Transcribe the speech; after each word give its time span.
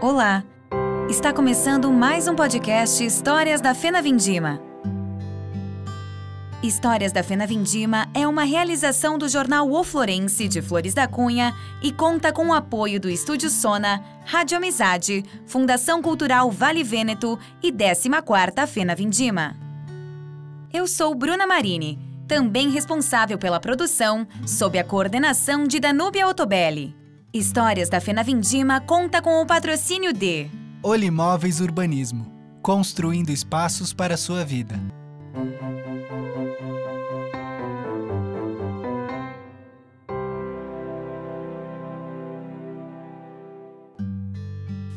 Olá! 0.00 0.42
Está 1.08 1.32
começando 1.32 1.92
mais 1.92 2.26
um 2.26 2.34
podcast 2.34 3.04
Histórias 3.04 3.60
da 3.60 3.76
Fena 3.76 4.02
Vindima. 4.02 4.60
Histórias 6.64 7.12
da 7.12 7.22
Fena 7.22 7.46
Vindima 7.46 8.08
é 8.12 8.26
uma 8.26 8.42
realização 8.42 9.16
do 9.16 9.28
jornal 9.28 9.70
O 9.70 9.84
Florense 9.84 10.48
de 10.48 10.60
Flores 10.60 10.94
da 10.94 11.06
Cunha 11.06 11.54
e 11.80 11.92
conta 11.92 12.32
com 12.32 12.48
o 12.48 12.52
apoio 12.52 12.98
do 12.98 13.08
Estúdio 13.08 13.48
Sona, 13.48 14.02
Rádio 14.24 14.56
Amizade, 14.56 15.24
Fundação 15.46 16.02
Cultural 16.02 16.50
Vale 16.50 16.82
Vêneto 16.82 17.38
e 17.62 17.70
14ª 17.70 18.66
Fena 18.66 18.96
Vindima. 18.96 19.56
Eu 20.72 20.88
sou 20.88 21.14
Bruna 21.14 21.46
Marini, 21.46 22.03
também 22.26 22.70
responsável 22.70 23.38
pela 23.38 23.60
produção, 23.60 24.26
sob 24.46 24.78
a 24.78 24.84
coordenação 24.84 25.66
de 25.66 25.80
Danúbia 25.80 26.26
Otobelli. 26.28 26.94
Histórias 27.32 27.88
da 27.88 28.00
Fena 28.00 28.22
Vindima 28.22 28.80
conta 28.80 29.20
com 29.20 29.40
o 29.42 29.46
patrocínio 29.46 30.12
de 30.12 30.48
Olimóveis 30.82 31.60
Urbanismo 31.60 32.34
construindo 32.64 33.28
espaços 33.28 33.92
para 33.92 34.16
sua 34.16 34.42
vida. 34.42 34.80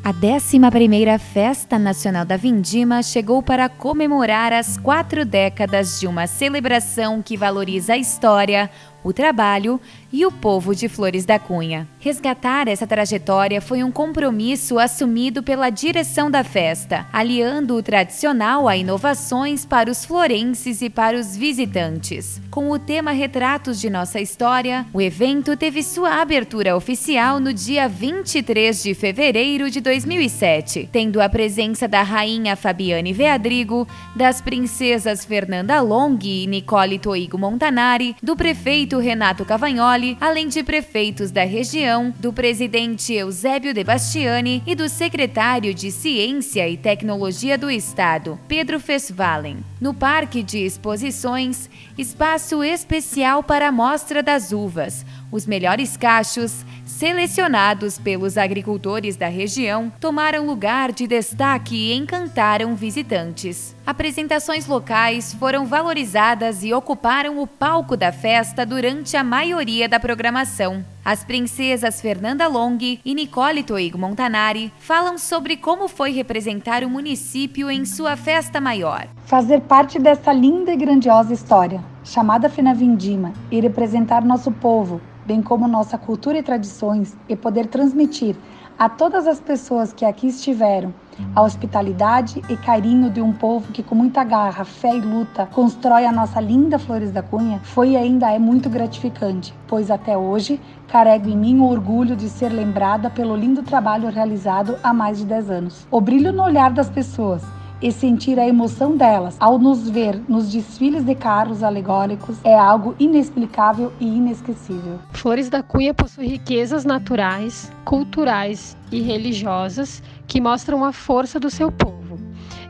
A 0.08 0.14
11ª 0.14 1.20
Festa 1.20 1.78
Nacional 1.78 2.24
da 2.24 2.38
Vindima 2.38 3.04
chegou 3.04 3.44
para 3.44 3.68
comemorar 3.68 4.54
as 4.54 4.78
quatro 4.78 5.26
décadas 5.26 6.00
de 6.00 6.08
uma 6.08 6.28
celebração 6.28 7.22
que 7.22 7.36
valoriza 7.36 7.92
a 7.92 7.98
história, 7.98 8.70
o 9.04 9.14
trabalho 9.14 9.80
e 10.12 10.26
o 10.26 10.32
povo 10.32 10.76
de 10.76 10.88
Flores 10.88 11.26
da 11.26 11.38
Cunha. 11.38 11.88
Resgatar 12.00 12.68
essa 12.68 12.88
trajetória 12.88 13.62
foi 13.62 13.84
um 13.84 13.92
compromisso 13.92 14.80
assumido 14.80 15.44
pela 15.44 15.70
direção 15.70 16.32
da 16.32 16.44
festa, 16.44 17.06
aliando 17.12 17.76
o 17.76 17.84
tradicional 17.84 18.68
a 18.68 18.78
inovações 18.78 19.66
para 19.66 19.92
os 19.92 20.06
florenses 20.06 20.82
e 20.82 20.90
para 20.90 21.18
os 21.18 21.36
visitantes. 21.36 22.42
Com 22.50 22.72
o 22.72 22.80
tema 22.80 23.12
Retratos 23.12 23.80
de 23.80 23.90
Nossa 23.90 24.20
História, 24.20 24.86
o 24.94 25.02
evento 25.02 25.56
teve 25.56 25.84
sua 25.84 26.22
abertura 26.22 26.76
oficial 26.76 27.40
no 27.40 27.54
dia 27.54 27.88
23 27.88 28.82
de 28.82 28.94
fevereiro 28.94 29.70
de 29.70 29.82
2007, 29.82 30.90
tendo 30.92 31.22
a 31.22 31.30
presença 31.30 31.88
da 31.88 32.02
rainha 32.02 32.56
Fabiane 32.56 33.14
Veadrigo, 33.14 33.88
das 34.16 34.42
princesas 34.42 35.26
Fernanda 35.26 35.82
Long 35.82 36.18
e 36.24 36.48
Nicole 36.48 36.98
Toigo 36.98 37.38
Montanari, 37.38 38.16
do 38.24 38.36
prefeito 38.36 38.87
Renato 38.96 39.44
Cavagnoli, 39.44 40.18
além 40.22 40.48
de 40.48 40.64
prefeitos 40.64 41.30
da 41.30 41.44
região, 41.44 42.14
do 42.20 42.32
presidente 42.32 43.14
Eusébio 43.14 43.74
De 43.74 43.84
Bastiani 43.84 44.64
e 44.66 44.74
do 44.74 44.88
secretário 44.88 45.74
de 45.74 45.92
Ciência 45.92 46.68
e 46.70 46.78
Tecnologia 46.78 47.58
do 47.58 47.70
Estado, 47.70 48.40
Pedro 48.48 48.80
Fesvalen. 48.80 49.58
No 49.82 49.94
Parque 49.94 50.42
de 50.42 50.60
Exposições, 50.60 51.70
espaço 51.98 52.64
especial 52.64 53.44
para 53.44 53.68
a 53.68 53.72
Mostra 53.72 54.24
das 54.24 54.52
Uvas, 54.52 55.06
os 55.32 55.46
melhores 55.46 55.98
cachos, 55.98 56.66
selecionados 56.86 58.00
pelos 58.00 58.38
agricultores 58.38 59.16
da 59.16 59.28
região, 59.28 59.92
tomaram 60.00 60.48
lugar 60.48 60.92
de 60.92 61.06
destaque 61.06 61.76
e 61.76 61.94
encantaram 61.94 62.76
visitantes. 62.76 63.77
Apresentações 63.88 64.68
locais 64.68 65.34
foram 65.36 65.66
valorizadas 65.66 66.62
e 66.62 66.74
ocuparam 66.74 67.40
o 67.40 67.48
palco 67.48 67.96
da 67.96 68.12
festa 68.12 68.66
durante 68.66 69.16
a 69.16 69.24
maioria 69.24 69.88
da 69.88 69.98
programação. 69.98 70.84
As 71.06 71.24
princesas 71.24 72.02
Fernanda 72.02 72.50
Long 72.50 72.78
e 72.82 73.16
Nicole 73.16 73.64
Toigo 73.64 73.98
Montanari 73.98 74.74
falam 74.78 75.18
sobre 75.18 75.56
como 75.56 75.88
foi 75.88 76.12
representar 76.12 76.84
o 76.84 76.90
município 76.90 77.72
em 77.72 77.86
sua 77.86 78.18
festa 78.18 78.60
maior. 78.60 79.08
Fazer 79.24 79.62
parte 79.62 79.98
dessa 79.98 80.34
linda 80.34 80.74
e 80.74 80.76
grandiosa 80.76 81.34
história, 81.34 81.82
chamada 82.04 82.50
Fena 82.50 82.74
Vindima, 82.74 83.32
e 83.50 83.62
representar 83.62 84.22
nosso 84.22 84.52
povo, 84.52 85.00
bem 85.26 85.42
como 85.42 85.66
nossa 85.66 85.98
cultura 85.98 86.38
e 86.38 86.44
tradições, 86.44 87.16
e 87.30 87.38
poder 87.38 87.68
transmitir 87.68 88.36
a 88.78 88.88
todas 88.88 89.26
as 89.26 89.40
pessoas 89.40 89.92
que 89.92 90.06
aqui 90.06 90.28
estiveram 90.28 90.94
a 91.36 91.42
hospitalidade 91.42 92.44
e 92.48 92.56
carinho 92.56 93.10
de 93.10 93.20
um 93.20 93.34
povo 93.34 93.72
que, 93.74 93.82
com 93.82 93.96
muita 93.96 94.24
garra, 94.24 94.64
fé 94.64 94.96
e 94.96 95.02
luta, 95.02 95.48
constrói 95.48 96.06
a 96.06 96.12
nossa 96.12 96.40
linda 96.40 96.78
Flores 96.78 97.12
da 97.12 97.24
Cunha, 97.24 97.60
foi 97.64 97.92
e 97.92 97.98
ainda 97.98 98.32
é 98.32 98.38
muito 98.38 98.70
gratificante, 98.70 99.52
pois 99.68 99.90
até 99.90 100.16
hoje 100.16 100.62
carrego 100.88 101.28
em 101.28 101.36
mim 101.36 101.60
o 101.60 101.68
orgulho 101.68 102.16
de 102.16 102.30
ser 102.30 102.50
lembrada 102.50 103.10
pelo 103.10 103.36
lindo 103.36 103.64
trabalho 103.64 104.12
realizado 104.12 104.78
há 104.84 104.94
mais 104.94 105.18
de 105.18 105.26
10 105.26 105.50
anos. 105.50 105.88
O 105.90 106.00
brilho 106.00 106.32
no 106.32 106.44
olhar 106.44 106.72
das 106.72 106.90
pessoas 106.90 107.44
e 107.82 107.92
sentir 107.92 108.40
a 108.40 108.48
emoção 108.48 108.96
delas 108.96 109.36
ao 109.40 109.60
nos 109.60 109.90
ver 109.90 110.20
nos 110.28 110.52
desfiles 110.52 111.04
de 111.04 111.16
carros 111.16 111.64
alegóricos 111.64 112.38
é 112.44 112.58
algo 112.58 112.96
inexplicável 113.00 113.92
e 114.00 114.06
inesquecível. 114.06 115.00
Flores 115.12 115.50
da 115.50 115.62
Cunha 115.62 115.94
possui 115.94 116.28
riquezas 116.28 116.86
naturais, 116.86 117.72
culturais 117.86 118.76
e 118.92 119.02
religiosas 119.02 120.02
que 120.28 120.42
mostram 120.42 120.84
a 120.84 120.92
força 120.92 121.40
do 121.40 121.50
seu 121.50 121.72
povo. 121.72 122.18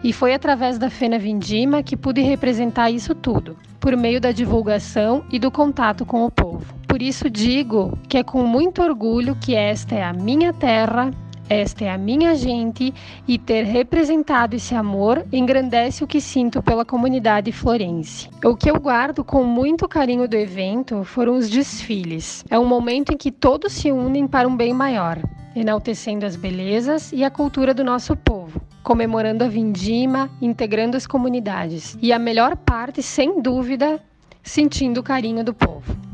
E 0.04 0.14
foi 0.14 0.34
através 0.34 0.78
da 0.78 0.90
Fena 0.90 1.18
Vindima 1.18 1.82
que 1.82 1.98
pude 1.98 2.22
representar 2.22 2.92
isso 2.92 3.16
tudo, 3.16 3.58
por 3.80 3.96
meio 3.98 4.22
da 4.22 4.32
divulgação 4.32 5.24
e 5.32 5.40
do 5.40 5.50
contato 5.50 6.06
com 6.06 6.24
o 6.26 6.32
povo. 6.32 6.74
Por 6.88 7.02
isso 7.02 7.30
digo 7.30 7.98
que 8.08 8.18
é 8.18 8.24
com 8.24 8.44
muito 8.44 8.82
orgulho 8.82 9.36
que 9.36 9.56
esta 9.56 9.96
é 9.96 10.04
a 10.04 10.14
minha 10.14 10.54
terra 10.54 11.12
esta 11.50 11.86
é 11.86 11.90
a 11.90 11.98
minha 11.98 12.36
gente 12.36 12.94
e 13.28 13.38
ter 13.38 13.64
representado 13.64 14.56
esse 14.56 14.76
amor 14.76 15.26
engrandece 15.32 16.04
o 16.04 16.08
que 16.08 16.20
sinto 16.20 16.62
pela 16.62 16.84
comunidade 16.84 17.52
florense. 17.52 18.30
O 18.44 18.56
que 18.56 18.70
eu 18.70 18.80
guardo 18.80 19.24
com 19.24 19.44
muito 19.44 19.88
carinho 19.88 20.28
do 20.28 20.36
evento 20.36 21.04
foram 21.04 21.38
os 21.38 21.50
desfiles. 21.50 22.44
É 22.50 22.60
um 22.60 22.66
momento 22.66 23.14
em 23.14 23.18
que 23.18 23.32
todos 23.32 23.74
se 23.74 23.92
unem 23.92 24.28
para 24.28 24.48
um 24.48 24.56
bem 24.56 24.74
maior, 24.74 25.18
enaltecendo 25.56 26.26
as 26.26 26.36
belezas 26.36 27.12
e 27.14 27.24
a 27.24 27.30
cultura 27.30 27.74
do 27.74 27.84
nosso 27.84 28.16
povo 28.16 28.62
comemorando 28.88 29.44
a 29.44 29.50
vindima, 29.50 30.30
integrando 30.42 30.96
as 30.96 31.06
comunidades. 31.06 31.98
E 32.02 32.14
a 32.14 32.18
melhor 32.18 32.56
parte, 32.56 33.04
sem 33.04 33.42
dúvida, 33.42 34.02
sentindo 34.42 35.02
o 35.02 35.04
carinho 35.04 35.44
do 35.44 35.54
povo. 35.54 36.07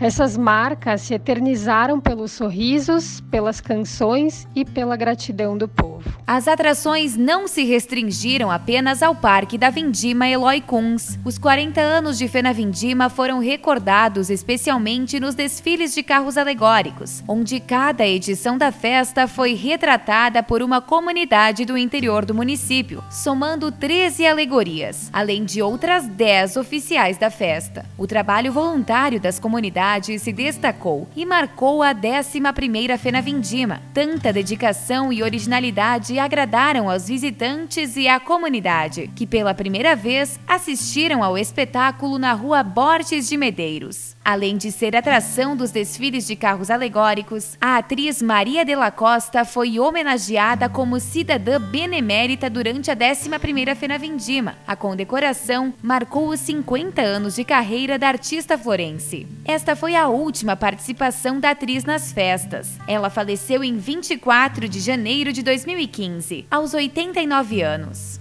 Essas 0.00 0.36
marcas 0.36 1.02
se 1.02 1.14
eternizaram 1.14 2.00
pelos 2.00 2.32
sorrisos, 2.32 3.20
pelas 3.30 3.60
canções 3.60 4.46
e 4.54 4.64
pela 4.64 4.96
gratidão 4.96 5.56
do 5.56 5.68
povo. 5.68 6.12
As 6.26 6.48
atrações 6.48 7.16
não 7.16 7.46
se 7.46 7.64
restringiram 7.64 8.50
apenas 8.50 9.02
ao 9.02 9.14
Parque 9.14 9.56
da 9.56 9.70
Vindima 9.70 10.26
Eloy 10.26 10.60
Kunz. 10.60 11.18
Os 11.24 11.38
40 11.38 11.80
anos 11.80 12.18
de 12.18 12.26
Fena 12.26 12.52
Vindima 12.52 13.08
foram 13.08 13.38
recordados 13.38 14.30
especialmente 14.30 15.20
nos 15.20 15.34
desfiles 15.34 15.94
de 15.94 16.02
carros 16.02 16.36
alegóricos, 16.36 17.22
onde 17.28 17.60
cada 17.60 18.06
edição 18.06 18.58
da 18.58 18.72
festa 18.72 19.28
foi 19.28 19.54
retratada 19.54 20.42
por 20.42 20.62
uma 20.62 20.80
comunidade 20.80 21.64
do 21.64 21.78
interior 21.78 22.24
do 22.24 22.34
município, 22.34 23.04
somando 23.10 23.70
13 23.70 24.26
alegorias, 24.26 25.10
além 25.12 25.44
de 25.44 25.62
outras 25.62 26.08
10 26.08 26.56
oficiais 26.56 27.16
da 27.16 27.30
festa. 27.30 27.86
O 27.96 28.06
trabalho 28.06 28.52
voluntário 28.52 29.20
das 29.20 29.38
comunidades 29.38 29.83
se 30.18 30.32
destacou 30.32 31.06
e 31.14 31.26
marcou 31.26 31.82
a 31.82 31.94
11ª 31.94 32.96
Fena 32.96 33.20
Vindima. 33.20 33.82
Tanta 33.92 34.32
dedicação 34.32 35.12
e 35.12 35.22
originalidade 35.22 36.18
agradaram 36.18 36.90
aos 36.90 37.08
visitantes 37.08 37.96
e 37.96 38.08
à 38.08 38.18
comunidade, 38.18 39.10
que 39.14 39.26
pela 39.26 39.52
primeira 39.52 39.94
vez 39.94 40.40
assistiram 40.48 41.22
ao 41.22 41.36
espetáculo 41.36 42.18
na 42.18 42.32
Rua 42.32 42.62
Borges 42.62 43.28
de 43.28 43.36
Medeiros. 43.36 44.14
Além 44.24 44.56
de 44.56 44.72
ser 44.72 44.96
atração 44.96 45.54
dos 45.54 45.70
desfiles 45.70 46.26
de 46.26 46.34
carros 46.34 46.70
alegóricos, 46.70 47.58
a 47.60 47.76
atriz 47.76 48.22
Maria 48.22 48.64
de 48.64 48.74
la 48.74 48.90
Costa 48.90 49.44
foi 49.44 49.78
homenageada 49.78 50.66
como 50.66 50.98
cidadã 50.98 51.60
benemérita 51.60 52.48
durante 52.48 52.90
a 52.90 52.96
11ª 52.96 53.74
Fena 53.76 53.98
Vindima. 53.98 54.56
A 54.66 54.74
condecoração 54.74 55.74
marcou 55.82 56.28
os 56.28 56.40
50 56.40 57.02
anos 57.02 57.34
de 57.34 57.44
carreira 57.44 57.98
da 57.98 58.08
artista 58.08 58.56
florense. 58.56 59.26
Esta 59.44 59.73
foi 59.74 59.94
a 59.96 60.08
última 60.08 60.56
participação 60.56 61.40
da 61.40 61.50
atriz 61.50 61.84
nas 61.84 62.12
festas. 62.12 62.78
Ela 62.86 63.10
faleceu 63.10 63.62
em 63.62 63.76
24 63.76 64.68
de 64.68 64.80
janeiro 64.80 65.32
de 65.32 65.42
2015, 65.42 66.46
aos 66.50 66.74
89 66.74 67.62
anos. 67.62 68.20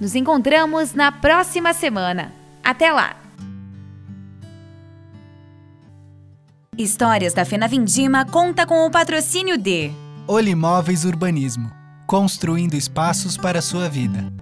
Nos 0.00 0.14
encontramos 0.14 0.94
na 0.94 1.12
próxima 1.12 1.72
semana. 1.72 2.32
Até 2.62 2.92
lá! 2.92 3.16
Histórias 6.76 7.32
da 7.32 7.44
Fena 7.44 7.68
Vindima 7.68 8.24
conta 8.24 8.66
com 8.66 8.84
o 8.86 8.90
patrocínio 8.90 9.56
de 9.56 9.92
Olimóveis 10.26 11.04
Urbanismo 11.04 11.84
construindo 12.06 12.74
espaços 12.74 13.36
para 13.36 13.58
a 13.58 13.62
sua 13.62 13.88
vida. 13.88 14.32